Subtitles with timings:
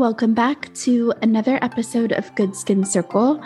[0.00, 3.44] Welcome back to another episode of Good Skin Circle.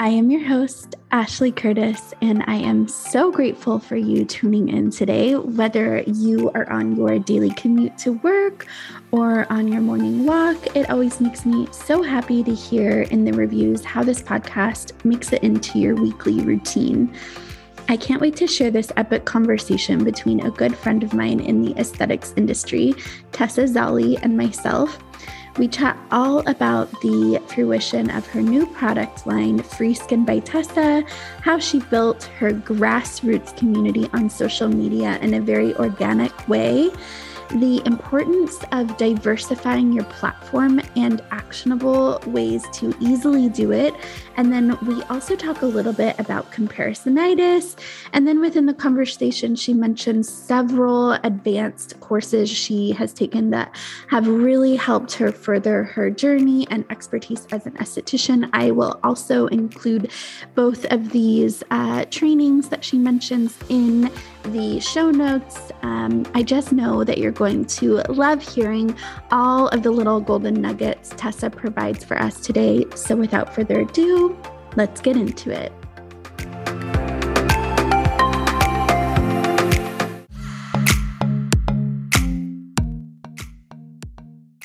[0.00, 4.90] I am your host, Ashley Curtis, and I am so grateful for you tuning in
[4.90, 5.36] today.
[5.36, 8.66] Whether you are on your daily commute to work
[9.12, 13.32] or on your morning walk, it always makes me so happy to hear in the
[13.32, 17.14] reviews how this podcast makes it into your weekly routine.
[17.88, 21.62] I can't wait to share this epic conversation between a good friend of mine in
[21.62, 22.94] the aesthetics industry,
[23.30, 24.98] Tessa Zolly, and myself
[25.58, 31.02] we chat all about the fruition of her new product line, Free Skin by Tessa,
[31.42, 36.90] how she built her grassroots community on social media in a very organic way,
[37.50, 43.94] the importance of diversifying your platform and actionable ways to easily do it.
[44.36, 47.76] And then we also talk a little bit about comparisonitis.
[48.12, 53.74] And then within the conversation, she mentions several advanced courses she has taken that
[54.08, 58.48] have really helped her further her journey and expertise as an esthetician.
[58.52, 60.10] I will also include
[60.54, 64.10] both of these uh, trainings that she mentions in
[64.44, 65.72] the show notes.
[65.82, 68.96] Um, I just know that you're going to love hearing
[69.30, 72.84] all of the little golden nuggets Tessa provides for us today.
[72.94, 74.36] So, without further ado,
[74.76, 75.72] let's get into it.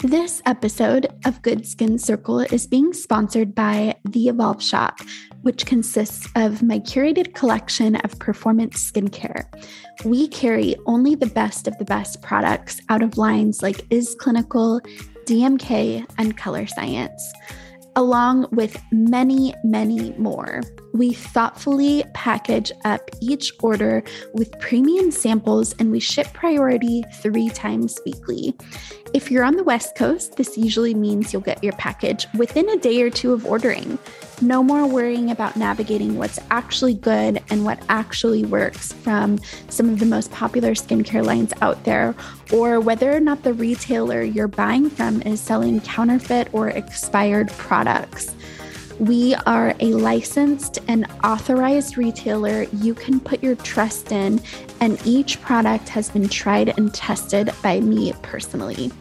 [0.04, 5.00] This episode of Good Skin Circle is being sponsored by The Evolve Shop,
[5.44, 9.46] which consists of my curated collection of performance skincare.
[10.04, 14.81] We carry only the best of the best products out of lines like Is Clinical,
[15.26, 17.22] DMK, and Colorescience
[17.96, 20.62] along with many, many more.
[20.94, 28.00] We thoughtfully package up each order with premium samples and we ship priority three times
[28.05, 28.55] weekly.
[29.11, 32.77] If you're on the West Coast, this usually means you'll get your package within a
[32.77, 33.97] day or two of ordering.
[34.41, 39.39] No more worrying about navigating what's actually good and what actually works from
[39.69, 42.16] some of the most popular skincare lines out there,
[42.51, 48.35] or whether or not the retailer you're buying from is selling counterfeit or expired products.
[49.00, 54.40] We are a licensed and authorized retailer you can put your trust in,
[54.81, 58.92] and each product has been tried and tested by me personally.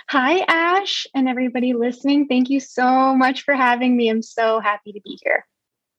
[0.10, 2.28] Hi, Ash, and everybody listening.
[2.28, 4.10] Thank you so much for having me.
[4.10, 5.46] I'm so happy to be here.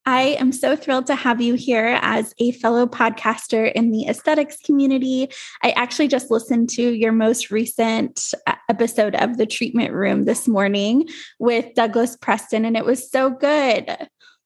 [0.05, 4.57] I am so thrilled to have you here as a fellow podcaster in the aesthetics
[4.59, 5.29] community.
[5.63, 10.49] I actually just listened to your most recent uh, episode of The Treatment Room this
[10.49, 11.09] morning
[11.39, 13.87] with Douglas Preston, and it was so good.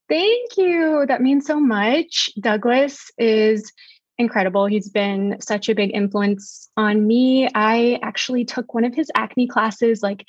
[0.07, 1.05] Thank you.
[1.07, 2.29] That means so much.
[2.39, 3.71] Douglas is
[4.19, 4.65] incredible.
[4.67, 7.49] He's been such a big influence on me.
[7.55, 10.25] I actually took one of his acne classes like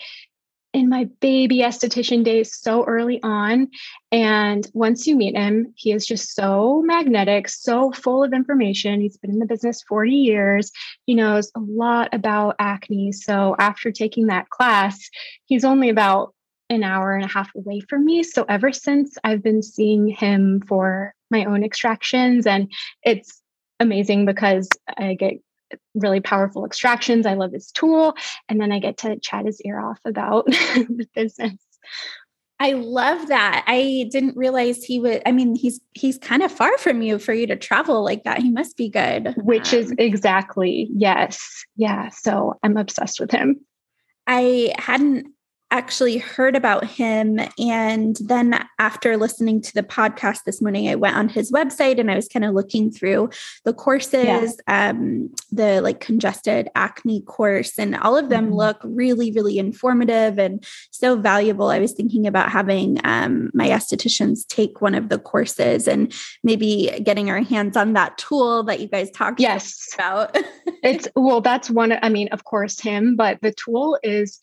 [0.73, 3.69] in my baby esthetician days so early on.
[4.13, 9.01] And once you meet him, he is just so magnetic, so full of information.
[9.01, 10.71] He's been in the business 40 years.
[11.07, 13.11] He knows a lot about acne.
[13.11, 15.11] So after taking that class,
[15.47, 16.35] he's only about
[16.69, 18.23] an hour and a half away from me.
[18.23, 22.71] So ever since I've been seeing him for my own extractions, and
[23.03, 23.43] it's
[23.81, 25.35] amazing because I get
[25.95, 27.27] really powerful extractions.
[27.27, 28.15] I love his tool.
[28.49, 31.57] And then I get to chat his ear off about the business.
[32.63, 33.65] I love that.
[33.67, 37.33] I didn't realize he would I mean he's he's kind of far from you for
[37.33, 38.43] you to travel like that.
[38.43, 39.35] He must be good.
[39.39, 40.89] Which um, is exactly.
[40.95, 41.65] Yes.
[41.77, 43.61] Yeah, so I'm obsessed with him.
[44.27, 45.29] I hadn't
[45.71, 47.39] actually heard about him.
[47.59, 52.11] And then after listening to the podcast this morning, I went on his website and
[52.11, 53.31] I was kind of looking through
[53.65, 54.91] the courses, yeah.
[54.91, 58.55] um, the like congested acne course, and all of them mm-hmm.
[58.55, 61.69] look really, really informative and so valuable.
[61.69, 66.13] I was thinking about having um, my estheticians take one of the courses and
[66.43, 69.95] maybe getting our hands on that tool that you guys talked yes.
[69.95, 70.37] about.
[70.83, 71.93] it's well, that's one.
[72.03, 74.41] I mean, of course, him, but the tool is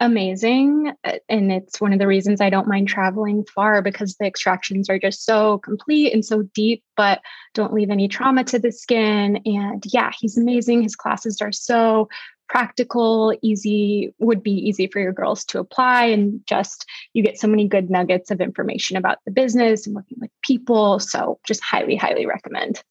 [0.00, 0.92] amazing.
[1.28, 4.98] And it's one of the reasons I don't mind traveling far because the extractions are
[4.98, 7.20] just so complete and so deep, but
[7.54, 9.40] don't leave any trauma to the skin.
[9.44, 10.82] And yeah, he's amazing.
[10.82, 12.08] His classes are so
[12.48, 16.04] practical, easy, would be easy for your girls to apply.
[16.04, 20.18] And just you get so many good nuggets of information about the business and working
[20.20, 21.00] with people.
[21.00, 22.82] So just highly, highly recommend.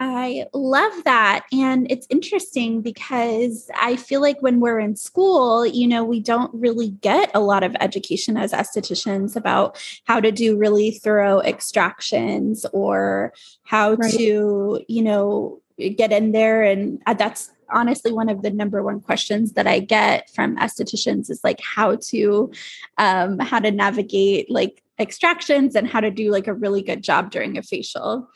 [0.00, 1.44] I love that.
[1.52, 6.54] And it's interesting because I feel like when we're in school, you know, we don't
[6.54, 12.64] really get a lot of education as estheticians about how to do really thorough extractions
[12.72, 13.32] or
[13.64, 14.12] how right.
[14.12, 15.60] to, you know,
[15.96, 16.62] get in there.
[16.62, 21.28] And uh, that's honestly one of the number one questions that I get from estheticians
[21.28, 22.52] is like how to,
[22.98, 27.32] um, how to navigate like extractions and how to do like a really good job
[27.32, 28.28] during a facial.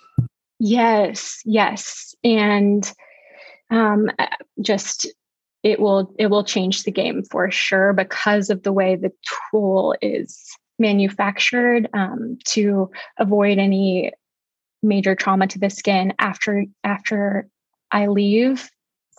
[0.64, 2.14] Yes, yes.
[2.22, 2.88] And
[3.68, 4.26] um, uh,
[4.60, 5.08] just
[5.64, 9.10] it will it will change the game for sure because of the way the
[9.50, 14.12] tool is manufactured um, to avoid any
[14.84, 17.48] major trauma to the skin after after
[17.90, 18.70] I leave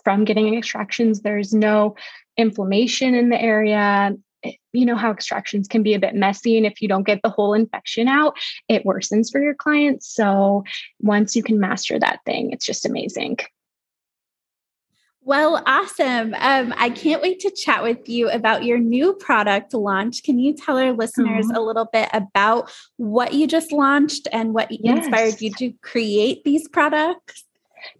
[0.02, 1.20] from getting extractions.
[1.20, 1.94] There's no
[2.38, 4.16] inflammation in the area
[4.72, 7.30] you know how extractions can be a bit messy and if you don't get the
[7.30, 8.36] whole infection out
[8.68, 10.64] it worsens for your clients so
[11.00, 13.38] once you can master that thing it's just amazing
[15.26, 16.34] well, awesome.
[16.34, 20.22] Um, I can't wait to chat with you about your new product launch.
[20.22, 21.56] Can you tell our listeners mm-hmm.
[21.56, 24.98] a little bit about what you just launched and what yes.
[24.98, 27.44] inspired you to create these products?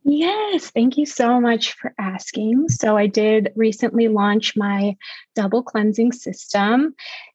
[0.04, 2.69] Yes, thank you so much for asking.
[2.69, 4.96] So, I did recently launch my
[5.34, 6.94] double cleansing system.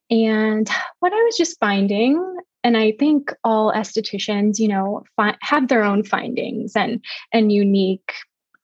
[0.09, 0.67] And
[0.99, 5.83] what I was just finding, and I think all estheticians, you know, fi- have their
[5.83, 8.13] own findings and and unique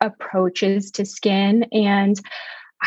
[0.01, 1.65] approaches to skin.
[1.71, 2.19] And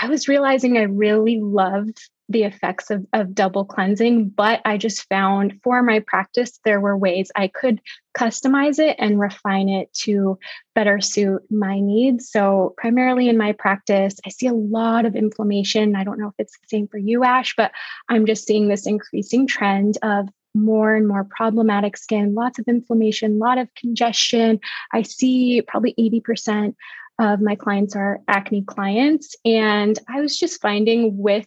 [0.00, 1.98] I was realizing I really loved
[2.28, 6.96] the effects of, of double cleansing, but I just found for my practice, there were
[6.96, 7.80] ways I could
[8.16, 10.38] customize it and refine it to
[10.74, 12.30] better suit my needs.
[12.30, 15.96] So, primarily in my practice, I see a lot of inflammation.
[15.96, 17.72] I don't know if it's the same for you, Ash, but
[18.08, 23.32] I'm just seeing this increasing trend of more and more problematic skin, lots of inflammation,
[23.36, 24.60] a lot of congestion.
[24.92, 26.74] I see probably 80%
[27.18, 29.34] of my clients are acne clients.
[29.44, 31.46] And I was just finding with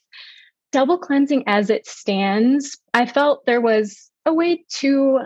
[0.71, 5.21] double cleansing as it stands, I felt there was a way to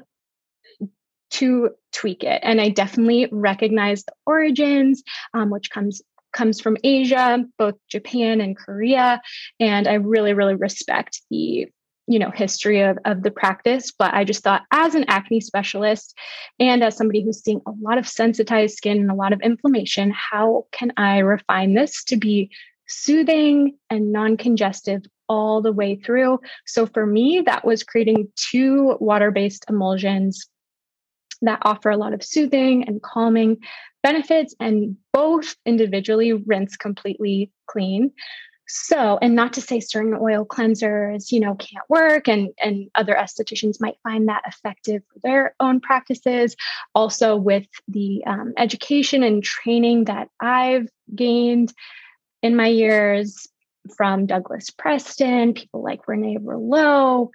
[1.31, 5.03] to tweak it, and I definitely recognized the origins,
[5.33, 6.01] um, which comes
[6.33, 9.21] comes from Asia, both Japan and Korea,
[9.59, 11.67] and I really really respect the
[12.07, 13.91] you know history of, of the practice.
[13.91, 16.17] But i just thought as an acne specialist
[16.59, 20.11] and as somebody who's seeing a lot of sensitized skin and a lot of inflammation
[20.11, 22.51] how can i refine this to be
[22.87, 26.39] soothing and non-congestive all the way through.
[26.65, 30.47] So for me, that was creating two water based emulsions
[31.41, 33.57] that offer a lot of soothing and calming
[34.03, 38.11] benefits, and both individually rinse completely clean.
[38.67, 43.13] So, and not to say certain oil cleansers, you know, can't work, and and other
[43.13, 46.55] estheticians might find that effective for their own practices.
[46.95, 51.73] Also, with the um, education and training that I've gained
[52.41, 53.47] in my years,
[53.95, 57.31] from Douglas Preston, people like Renee Rouleau.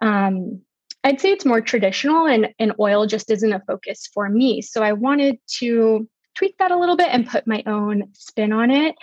[0.00, 0.62] Um,
[1.02, 4.60] I'd say it's more traditional and, and oil just isn't a focus for me.
[4.62, 8.70] So I wanted to tweak that a little bit and put my own spin on
[8.70, 8.94] it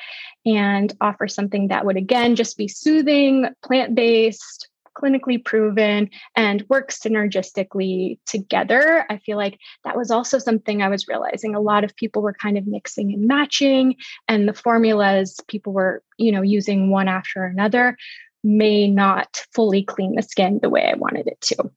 [0.45, 6.91] and offer something that would, again, just be soothing, plant based, clinically proven and work
[6.91, 9.05] synergistically together.
[9.09, 12.33] I feel like that was also something I was realizing a lot of people were
[12.33, 13.95] kind of mixing and matching
[14.27, 17.97] and the formulas people were, you know, using one after another
[18.43, 21.71] may not fully clean the skin the way I wanted it to.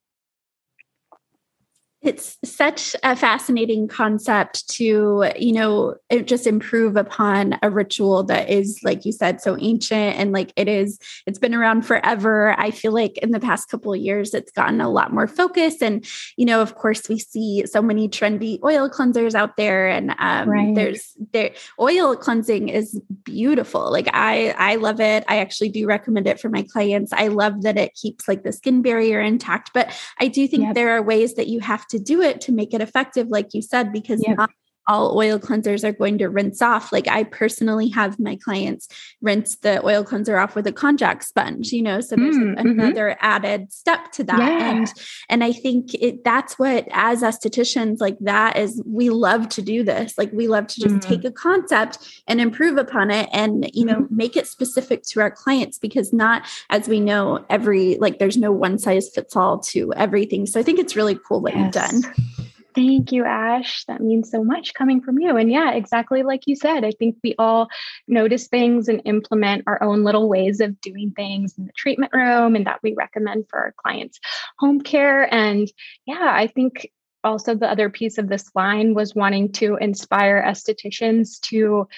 [2.03, 8.81] It's such a fascinating concept to, you know, just improve upon a ritual that is,
[8.83, 12.55] like you said, so ancient and like it is, it's been around forever.
[12.59, 15.83] I feel like in the past couple of years, it's gotten a lot more focus.
[15.83, 19.89] And, you know, of course, we see so many trendy oil cleansers out there.
[19.89, 20.75] And um, right.
[20.75, 23.93] there's there oil cleansing is beautiful.
[23.93, 25.25] Like I I love it.
[25.29, 27.13] I actually do recommend it for my clients.
[27.13, 29.73] I love that it keeps like the skin barrier intact.
[29.75, 30.75] But I do think yep.
[30.75, 33.63] there are ways that you have to do it to make it effective, like you
[33.63, 34.37] said, because yep.
[34.39, 34.51] not
[34.91, 36.91] all oil cleansers are going to rinse off.
[36.91, 38.89] Like I personally have my clients
[39.21, 42.81] rinse the oil cleanser off with a konjac sponge, you know, so there's mm, mm-hmm.
[42.81, 44.39] another added step to that.
[44.41, 44.71] Yeah.
[44.71, 44.93] And
[45.29, 49.85] and I think it that's what as estheticians like that is we love to do
[49.85, 50.19] this.
[50.19, 51.01] Like we love to just mm.
[51.01, 54.17] take a concept and improve upon it and you know mm-hmm.
[54.17, 58.51] make it specific to our clients because not as we know every like there's no
[58.51, 60.47] one size fits all to everything.
[60.47, 61.63] So I think it's really cool what yes.
[61.63, 62.15] you've done.
[62.75, 63.85] Thank you, Ash.
[63.87, 65.37] That means so much coming from you.
[65.37, 67.69] And yeah, exactly like you said, I think we all
[68.07, 72.55] notice things and implement our own little ways of doing things in the treatment room
[72.55, 74.21] and that we recommend for our clients'
[74.59, 75.33] home care.
[75.33, 75.71] And
[76.07, 76.91] yeah, I think
[77.25, 81.89] also the other piece of this line was wanting to inspire estheticians to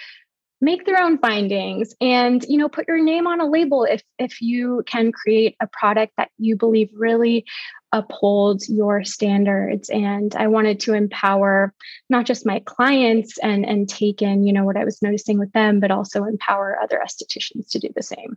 [0.61, 4.41] make their own findings and you know put your name on a label if if
[4.41, 7.45] you can create a product that you believe really
[7.93, 11.75] upholds your standards and i wanted to empower
[12.09, 15.53] not just my clients and and take in you know what i was noticing with
[15.53, 18.37] them but also empower other estheticians to do the same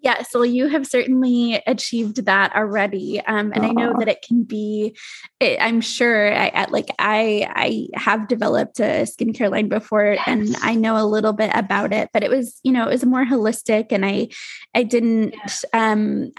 [0.00, 3.70] yeah, so you have certainly achieved that already, um, and Aww.
[3.70, 4.96] I know that it can be.
[5.40, 10.22] It, I'm sure, I, like I, I have developed a skincare line before, yes.
[10.26, 12.10] and I know a little bit about it.
[12.12, 14.28] But it was, you know, it was more holistic, and I,
[14.72, 15.34] I didn't.
[15.72, 16.30] Um,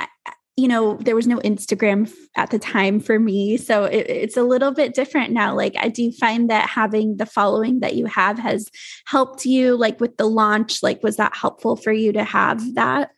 [0.59, 3.55] you know, there was no Instagram at the time for me.
[3.55, 5.55] So it, it's a little bit different now.
[5.55, 8.69] Like, I do find that having the following that you have has
[9.05, 10.83] helped you, like with the launch.
[10.83, 13.11] Like, was that helpful for you to have that?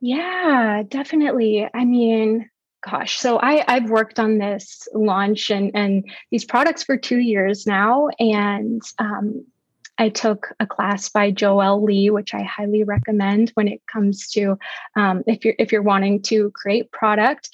[0.00, 1.66] Yeah, definitely.
[1.72, 2.50] I mean,
[2.86, 7.66] gosh, so I, I've worked on this launch and, and these products for two years
[7.66, 8.08] now.
[8.18, 9.46] And um,
[9.98, 14.58] I took a class by Joelle Lee, which I highly recommend when it comes to
[14.96, 17.50] um, if you're if you're wanting to create product.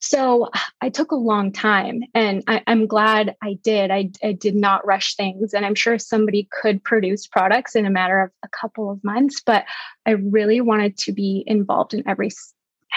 [0.00, 3.90] So I took a long time, and I, am glad I did.
[3.90, 7.90] I, I did not rush things, and I'm sure somebody could produce products in a
[7.90, 9.40] matter of a couple of months.
[9.44, 9.64] But
[10.04, 12.30] I really wanted to be involved in every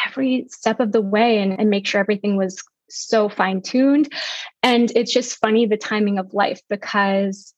[0.06, 4.12] every step of the way and, and make sure everything was so fine tuned.
[4.64, 7.54] And it's just funny the timing of life because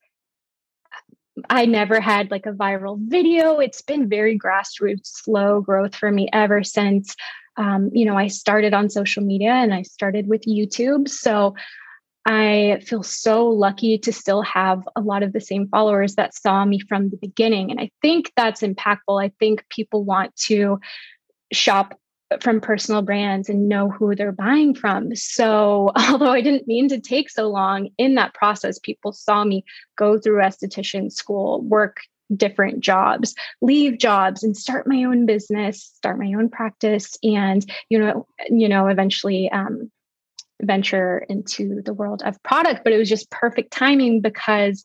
[1.49, 3.59] I never had like a viral video.
[3.59, 7.15] It's been very grassroots, slow growth for me ever since.
[7.57, 11.09] Um, you know, I started on social media and I started with YouTube.
[11.09, 11.55] So
[12.25, 16.63] I feel so lucky to still have a lot of the same followers that saw
[16.63, 17.71] me from the beginning.
[17.71, 19.21] And I think that's impactful.
[19.23, 20.79] I think people want to
[21.51, 21.99] shop
[22.41, 25.15] from personal brands and know who they're buying from.
[25.15, 29.65] So, although I didn't mean to take so long in that process, people saw me
[29.97, 31.97] go through esthetician school, work
[32.35, 37.97] different jobs, leave jobs and start my own business, start my own practice and you
[37.97, 39.91] know, you know, eventually um,
[40.61, 44.83] venture into the world of product, but it was just perfect timing because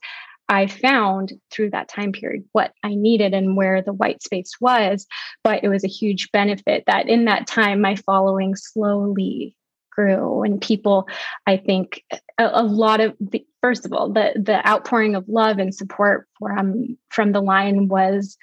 [0.48, 5.06] I found through that time period what I needed and where the white space was.
[5.42, 9.56] But it was a huge benefit that in that time, my following slowly
[9.94, 11.08] grew and people
[11.46, 12.02] i think
[12.38, 16.26] a, a lot of the, first of all the the outpouring of love and support
[16.38, 18.36] from from the line was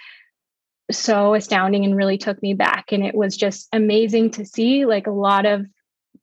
[0.92, 5.08] so astounding and really took me back and it was just amazing to see like
[5.08, 5.66] a lot of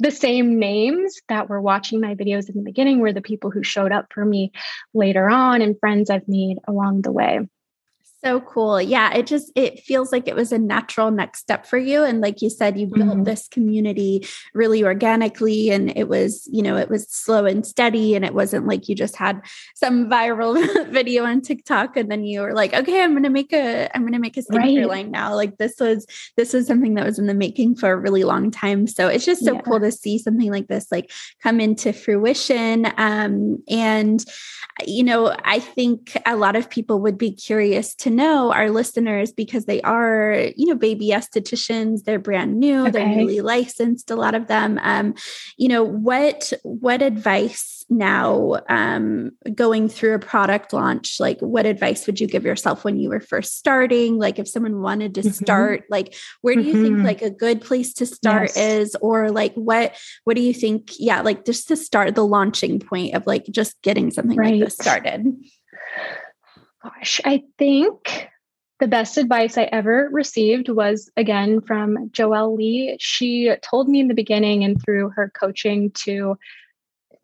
[0.00, 3.62] the same names that were watching my videos in the beginning were the people who
[3.62, 4.52] showed up for me
[4.94, 7.40] later on and friends I've made along the way.
[8.24, 8.82] So cool.
[8.82, 12.20] Yeah, it just it feels like it was a natural next step for you and
[12.20, 13.22] like you said you built mm-hmm.
[13.22, 18.24] this community really organically and it was, you know, it was slow and steady and
[18.24, 19.40] it wasn't like you just had
[19.76, 20.56] some viral
[20.90, 24.02] video on TikTok and then you were like, "Okay, I'm going to make a I'm
[24.02, 24.88] going to make a skincare right.
[24.88, 26.04] line now." Like this was
[26.36, 28.88] this was something that was in the making for a really long time.
[28.88, 29.60] So it's just so yeah.
[29.60, 34.24] cool to see something like this like come into fruition um and
[34.86, 39.32] you know, I think a lot of people would be curious to know our listeners
[39.32, 42.90] because they are, you know, baby estheticians, they're brand new, okay.
[42.90, 44.78] they're newly licensed, a lot of them.
[44.82, 45.14] Um,
[45.56, 52.06] you know, what what advice now um, going through a product launch like what advice
[52.06, 55.30] would you give yourself when you were first starting like if someone wanted to mm-hmm.
[55.30, 56.82] start like where do you mm-hmm.
[56.82, 58.56] think like a good place to start yes.
[58.56, 62.78] is or like what what do you think yeah like just to start the launching
[62.78, 64.54] point of like just getting something right.
[64.54, 65.24] like this started
[66.82, 68.28] gosh i think
[68.80, 72.96] the best advice I ever received was again from Joelle Lee.
[73.00, 76.38] She told me in the beginning and through her coaching to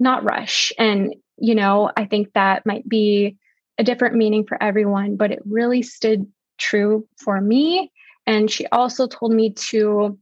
[0.00, 0.72] not rush.
[0.78, 3.36] And, you know, I think that might be
[3.78, 6.26] a different meaning for everyone, but it really stood
[6.58, 7.92] true for me.
[8.26, 10.18] And she also told me to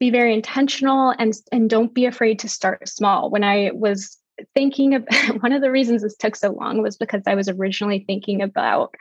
[0.00, 3.30] be very intentional and and don't be afraid to start small.
[3.30, 4.18] When I was
[4.54, 5.06] thinking of
[5.40, 8.94] one of the reasons this took so long was because I was originally thinking about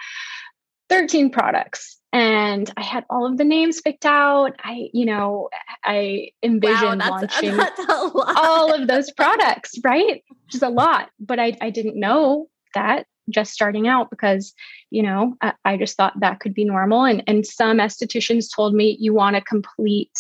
[0.90, 4.54] 13 products and I had all of the names picked out.
[4.64, 5.50] I, you know,
[5.84, 7.58] I envisioned wow, launching
[7.90, 10.22] all of those products, right?
[10.28, 14.54] Which is a lot, but I, I didn't know that just starting out because,
[14.90, 17.06] you know, I, I just thought that could be normal.
[17.06, 20.12] And, and some estheticians told me you want a complete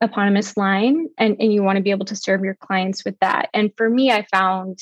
[0.00, 3.48] eponymous line and, and you want to be able to serve your clients with that.
[3.52, 4.78] And for me, I found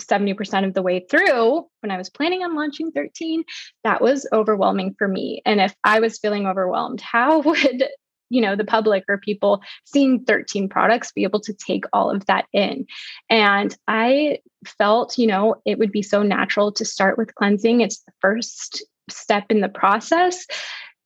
[0.00, 3.44] 70% of the way through when I was planning on launching 13,
[3.84, 5.42] that was overwhelming for me.
[5.44, 7.84] And if I was feeling overwhelmed, how would
[8.32, 12.24] you know the public or people seeing 13 products be able to take all of
[12.26, 12.86] that in
[13.28, 18.04] and i felt you know it would be so natural to start with cleansing it's
[18.04, 20.46] the first step in the process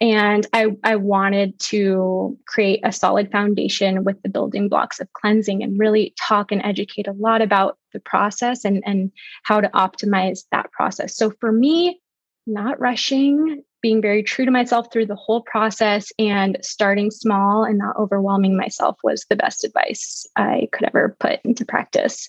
[0.05, 5.63] and I, I wanted to create a solid foundation with the building blocks of cleansing
[5.63, 9.11] and really talk and educate a lot about the process and, and
[9.45, 11.17] how to optimize that process.
[11.17, 12.03] So for me,
[12.47, 17.79] not rushing, being very true to myself through the whole process and starting small and
[17.79, 22.29] not overwhelming myself was the best advice I could ever put into practice.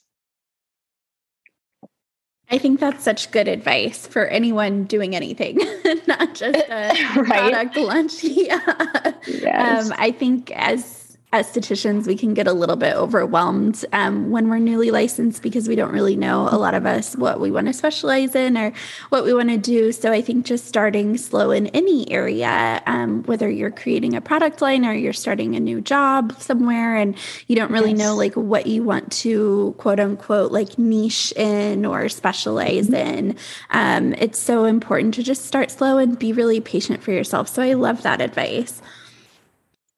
[2.51, 5.57] I think that's such good advice for anyone doing anything,
[6.07, 7.51] not just a right?
[7.51, 8.23] product launch.
[8.23, 9.13] yeah.
[9.27, 9.87] Yes.
[9.87, 11.04] Um, I think as
[11.42, 15.75] estheticians, we can get a little bit overwhelmed um, when we're newly licensed because we
[15.75, 18.72] don't really know a lot of us what we want to specialize in or
[19.10, 19.92] what we want to do.
[19.92, 24.62] So I think just starting slow in any area, um, whether you're creating a product
[24.62, 27.15] line or you're starting a new job somewhere and
[27.48, 28.00] you don't really yes.
[28.00, 32.96] know like what you want to quote unquote like niche in or specialize mm-hmm.
[32.96, 33.38] in,
[33.72, 37.50] um, it's so important to just start slow and be really patient for yourself.
[37.50, 38.82] So I love that advice.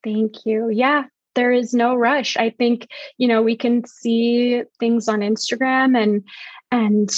[0.03, 0.69] Thank you.
[0.69, 1.05] Yeah,
[1.37, 2.35] there is no rush.
[2.35, 2.87] I think,
[3.19, 6.23] you know, we can see things on Instagram and
[6.71, 7.09] and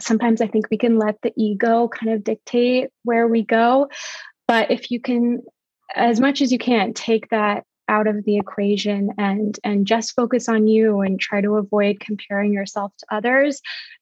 [0.00, 3.88] sometimes I think we can let the ego kind of dictate where we go.
[4.46, 5.42] But if you can
[5.94, 10.48] as much as you can take that out of the equation and and just focus
[10.48, 13.60] on you and try to avoid comparing yourself to others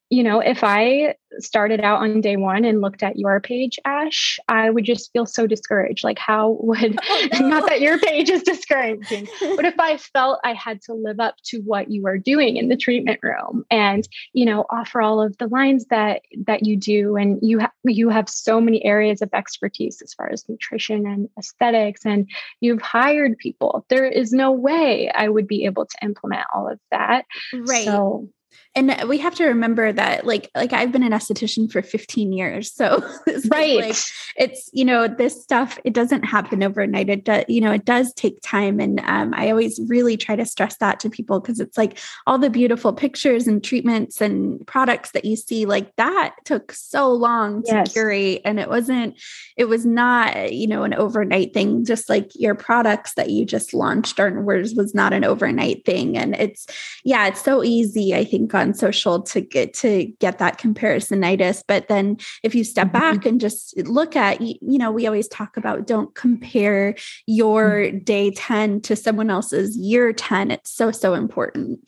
[0.09, 4.39] you know, if I started out on day one and looked at your page, Ash,
[4.49, 6.05] I would just feel so discouraged.
[6.05, 7.39] Like, how would, oh, no.
[7.49, 11.35] not that your page is discouraging, but if I felt I had to live up
[11.47, 15.37] to what you are doing in the treatment room and, you know, offer all of
[15.39, 19.31] the lines that, that you do, and you, have you have so many areas of
[19.33, 22.29] expertise as far as nutrition and aesthetics, and
[22.61, 26.79] you've hired people, there is no way I would be able to implement all of
[26.93, 27.25] that.
[27.53, 27.85] Right.
[27.85, 28.29] So,
[28.77, 32.73] and we have to remember that like like i've been an esthetician for 15 years
[32.73, 33.03] so
[33.49, 33.81] right.
[33.81, 33.97] like,
[34.37, 37.09] it's you know this stuff it doesn't happen overnight.
[37.09, 40.45] It does you know it does take time and um, i always really try to
[40.45, 45.13] stress that to people because it's like all the beautiful pictures and treatments and products
[45.13, 47.93] that you see like that took so long to yes.
[47.93, 49.17] curate and it wasn't
[49.57, 51.85] it was not you know an overnight thing.
[51.85, 56.17] Just like your products that you just launched or was was not an overnight thing
[56.17, 56.67] and it's
[57.05, 61.63] yeah it's so easy i think on on social to get to get that comparisonitis
[61.67, 62.99] but then if you step mm-hmm.
[63.17, 66.95] back and just look at you know we always talk about don't compare
[67.27, 67.99] your mm-hmm.
[67.99, 71.81] day 10 to someone else's year 10 it's so so important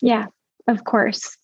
[0.00, 0.26] yeah
[0.66, 1.36] of course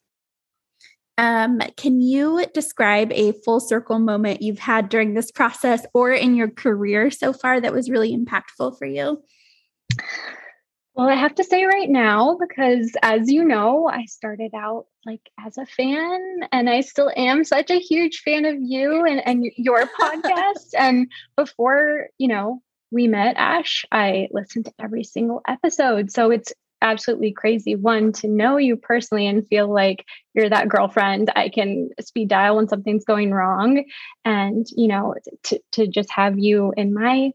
[1.19, 6.37] um, can you describe a full circle moment you've had during this process or in
[6.37, 9.21] your career so far that was really impactful for you?
[10.99, 15.31] Well, I have to say right now, because as you know, I started out like
[15.39, 19.45] as a fan and I still am such a huge fan of you and, and
[19.57, 20.75] your podcast.
[20.77, 21.07] and
[21.37, 26.11] before, you know, we met Ash, I listened to every single episode.
[26.11, 27.77] So it's absolutely crazy.
[27.77, 32.57] One, to know you personally and feel like you're that girlfriend I can speed dial
[32.57, 33.85] when something's going wrong.
[34.25, 37.31] And, you know, to, to just have you in my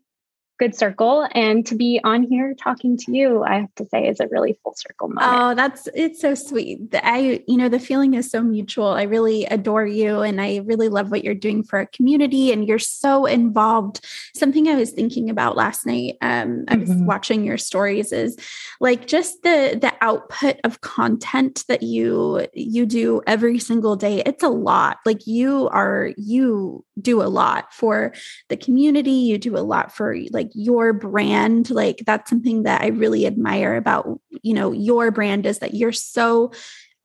[0.59, 1.27] good circle.
[1.33, 4.57] And to be on here talking to you i have to say is a really
[4.63, 5.27] full circle moment.
[5.33, 6.79] Oh that's it's so sweet.
[6.93, 8.87] I you know the feeling is so mutual.
[8.87, 12.67] I really adore you and i really love what you're doing for our community and
[12.67, 14.05] you're so involved.
[14.35, 17.05] Something i was thinking about last night um i was mm-hmm.
[17.05, 18.37] watching your stories is
[18.79, 24.21] like just the the output of content that you you do every single day.
[24.25, 24.97] It's a lot.
[25.05, 28.13] Like you are you do a lot for
[28.49, 29.11] the community.
[29.11, 33.25] You do a lot for like like your brand like that's something that i really
[33.25, 36.51] admire about you know your brand is that you're so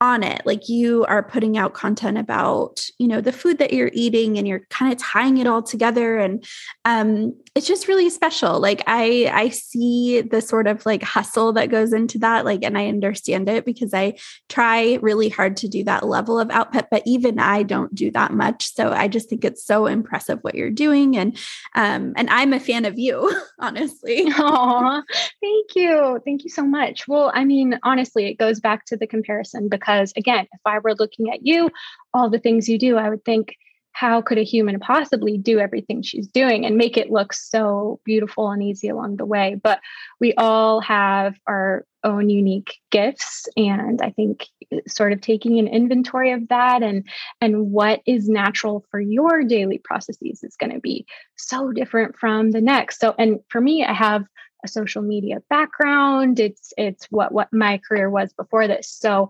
[0.01, 0.41] on it.
[0.45, 4.47] Like you are putting out content about you know the food that you're eating and
[4.47, 6.17] you're kind of tying it all together.
[6.17, 6.45] And
[6.85, 8.59] um it's just really special.
[8.59, 12.77] Like i i see the sort of like hustle that goes into that like and
[12.77, 17.03] i understand it because i try really hard to do that level of output but
[17.05, 18.73] even i don't do that much.
[18.73, 21.37] So i just think it's so impressive what you're doing and
[21.75, 24.25] um and i'm a fan of you honestly.
[24.37, 25.03] Oh
[25.41, 26.21] thank you.
[26.25, 27.07] Thank you so much.
[27.07, 30.79] Well i mean honestly it goes back to the comparison because because again if i
[30.79, 31.69] were looking at you
[32.13, 33.55] all the things you do i would think
[33.93, 38.49] how could a human possibly do everything she's doing and make it look so beautiful
[38.49, 39.55] and easy along the way?
[39.61, 39.79] But
[40.19, 44.47] we all have our own unique gifts and i think
[44.87, 47.05] sort of taking an inventory of that and
[47.41, 52.51] and what is natural for your daily processes is going to be so different from
[52.51, 53.01] the next.
[53.01, 54.23] So and for me i have
[54.63, 56.39] a social media background.
[56.39, 58.89] It's it's what what my career was before this.
[58.89, 59.29] So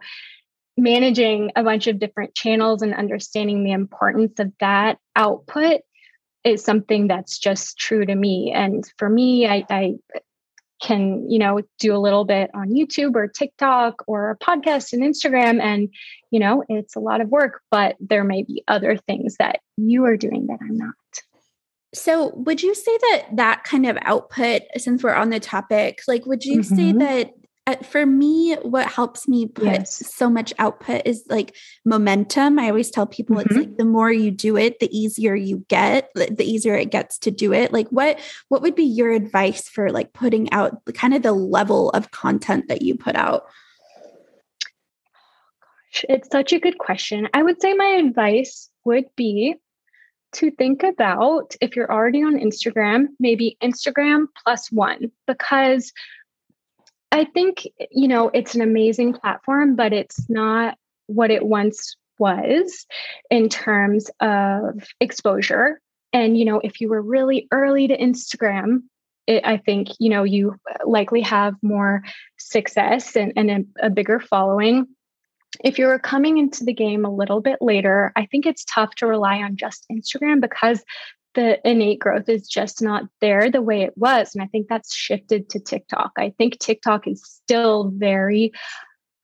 [0.81, 5.81] managing a bunch of different channels and understanding the importance of that output
[6.43, 8.51] is something that's just true to me.
[8.55, 9.95] And for me, I, I
[10.81, 15.03] can, you know, do a little bit on YouTube or TikTok or a podcast and
[15.03, 15.61] Instagram.
[15.61, 15.89] And,
[16.31, 20.05] you know, it's a lot of work, but there may be other things that you
[20.05, 20.93] are doing that I'm not.
[21.93, 26.25] So, would you say that that kind of output, since we're on the topic, like,
[26.27, 26.75] would you mm-hmm.
[26.75, 27.33] say that
[27.75, 30.13] for me, what helps me put yes.
[30.13, 31.55] so much output is like
[31.85, 32.59] momentum.
[32.59, 33.49] I always tell people mm-hmm.
[33.49, 37.17] it's like the more you do it, the easier you get, the easier it gets
[37.19, 37.73] to do it.
[37.73, 41.33] Like what what would be your advice for like putting out the kind of the
[41.33, 43.43] level of content that you put out?
[45.93, 47.27] Gosh, it's such a good question.
[47.33, 49.55] I would say my advice would be
[50.31, 55.91] to think about if you're already on Instagram, maybe Instagram plus one, because
[57.11, 62.85] I think, you know, it's an amazing platform, but it's not what it once was
[63.31, 65.81] in terms of exposure.
[66.13, 68.83] And, you know, if you were really early to Instagram,
[69.25, 72.03] it, I think, you know, you likely have more
[72.37, 74.87] success and, and a, a bigger following.
[75.63, 79.07] If you're coming into the game a little bit later, I think it's tough to
[79.07, 80.83] rely on just Instagram because
[81.35, 84.33] the innate growth is just not there the way it was.
[84.33, 86.11] And I think that's shifted to TikTok.
[86.17, 88.51] I think TikTok is still very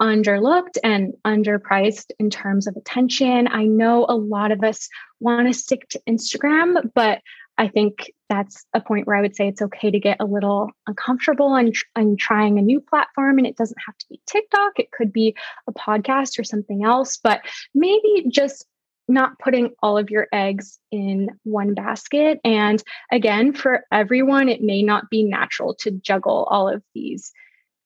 [0.02, 3.48] underlooked and underpriced in terms of attention.
[3.48, 4.90] I know a lot of us
[5.20, 7.22] want to stick to Instagram, but
[7.58, 10.72] I think that's a point where I would say it's okay to get a little
[10.88, 13.38] uncomfortable and, and trying a new platform.
[13.38, 15.36] And it doesn't have to be TikTok, it could be
[15.68, 17.42] a podcast or something else, but
[17.74, 18.66] maybe just
[19.08, 22.40] not putting all of your eggs in one basket.
[22.44, 27.32] And again, for everyone, it may not be natural to juggle all of these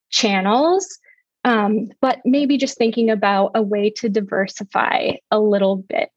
[0.09, 0.99] channels.
[1.45, 6.11] Um, but maybe just thinking about a way to diversify a little bit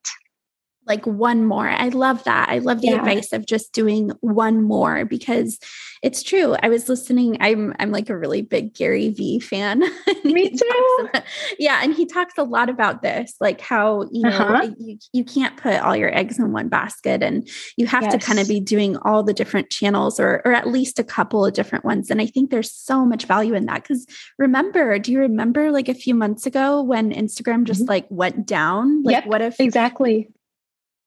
[0.87, 1.69] like one more.
[1.69, 2.49] I love that.
[2.49, 2.99] I love the yeah.
[2.99, 5.59] advice of just doing one more because
[6.03, 6.57] it's true.
[6.61, 7.37] I was listening.
[7.41, 9.81] I'm I'm like a really big Gary Vee fan.
[10.25, 10.99] Me too.
[11.01, 11.23] About,
[11.61, 14.71] yeah, and he talks a lot about this, like how you know uh-huh.
[14.79, 18.13] you, you can't put all your eggs in one basket, and you have yes.
[18.15, 21.47] to kind of be doing all the different channels, or or at least a couple
[21.47, 22.11] of different ones.
[22.11, 24.05] And I think there's so much value in that because
[24.39, 27.91] remember, do you remember like a few months ago when Instagram just mm-hmm.
[27.91, 29.05] like went down?
[29.05, 30.29] Like, yep, what if exactly?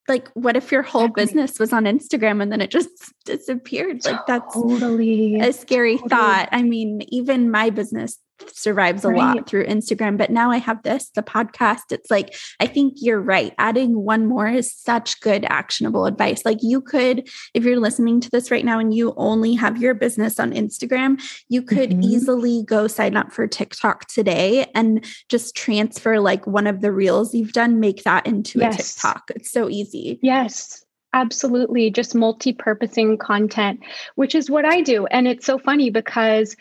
[0.07, 1.25] Like what if your whole exactly.
[1.25, 2.89] business was on Instagram and then it just
[3.25, 4.05] disappeared?
[4.05, 6.09] Like that's totally a scary totally.
[6.09, 6.49] thought.
[6.51, 9.17] I mean, even my business survives a right.
[9.17, 10.17] lot through Instagram.
[10.17, 11.91] But now I have this, the podcast.
[11.91, 13.53] It's like, I think you're right.
[13.57, 16.43] Adding one more is such good, actionable advice.
[16.45, 19.93] Like, you could, if you're listening to this right now and you only have your
[19.93, 22.03] business on Instagram, you could mm-hmm.
[22.03, 27.33] easily go sign up for TikTok today and just transfer like one of the reels
[27.33, 28.73] you've done, make that into yes.
[28.73, 29.31] a TikTok.
[29.35, 30.19] It's so easy.
[30.21, 30.83] Yes.
[31.13, 31.89] Absolutely.
[31.91, 33.79] Just multi purposing content,
[34.15, 35.05] which is what I do.
[35.05, 36.57] And it's so funny because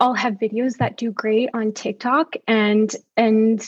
[0.00, 3.58] I'll have videos that do great on TikTok and and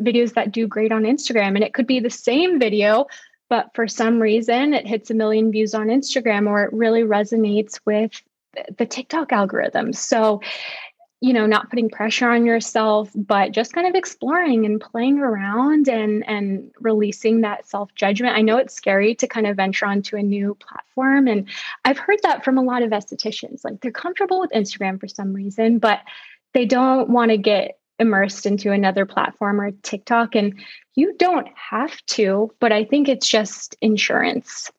[0.00, 3.06] videos that do great on Instagram and it could be the same video
[3.48, 7.80] but for some reason it hits a million views on Instagram or it really resonates
[7.84, 8.22] with
[8.78, 9.92] the TikTok algorithm.
[9.92, 10.40] So
[11.20, 15.88] you know not putting pressure on yourself but just kind of exploring and playing around
[15.88, 20.16] and and releasing that self judgment i know it's scary to kind of venture onto
[20.16, 21.48] a new platform and
[21.84, 23.64] i've heard that from a lot of estheticians.
[23.64, 26.00] Like they're comfortable with instagram for some reason but
[26.54, 30.58] they don't want to get immersed into another platform or tiktok and
[30.94, 34.70] you don't have to but i think it's just insurance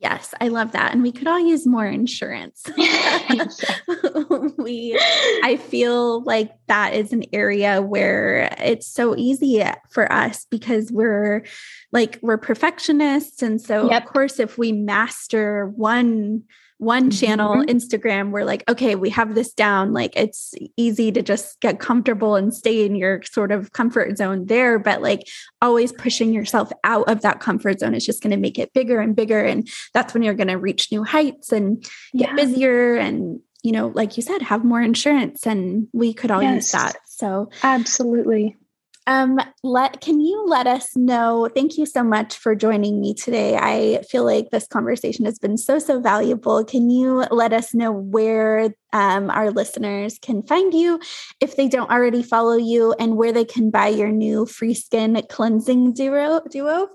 [0.00, 0.94] Yes, I love that.
[0.94, 2.64] And we could all use more insurance.
[4.56, 4.98] we
[5.44, 11.44] I feel like that is an area where it's so easy for us because we're
[11.92, 14.04] like we're perfectionists and so yep.
[14.04, 16.44] of course if we master one
[16.80, 17.76] one channel mm-hmm.
[17.76, 22.36] instagram we're like okay we have this down like it's easy to just get comfortable
[22.36, 25.28] and stay in your sort of comfort zone there but like
[25.60, 28.98] always pushing yourself out of that comfort zone is just going to make it bigger
[28.98, 31.82] and bigger and that's when you're going to reach new heights and
[32.16, 32.34] get yeah.
[32.34, 36.54] busier and you know like you said have more insurance and we could all yes.
[36.54, 38.56] use that so absolutely
[39.06, 41.48] um, let can you let us know?
[41.54, 43.56] Thank you so much for joining me today.
[43.56, 46.64] I feel like this conversation has been so so valuable.
[46.64, 51.00] Can you let us know where um, our listeners can find you
[51.40, 55.20] if they don't already follow you, and where they can buy your new free skin
[55.28, 56.40] cleansing duo?
[56.50, 56.88] Duo.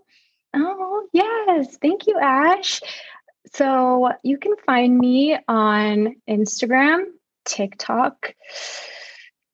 [0.54, 2.82] Oh yes, thank you, Ash.
[3.54, 7.04] So you can find me on Instagram,
[7.46, 8.34] TikTok.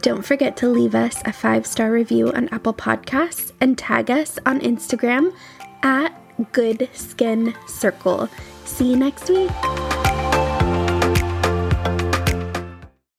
[0.00, 4.38] Don't forget to leave us a five star review on Apple Podcasts and tag us
[4.46, 5.34] on Instagram
[5.82, 6.14] at
[6.52, 8.28] Good Skin Circle.
[8.64, 9.50] See you next week.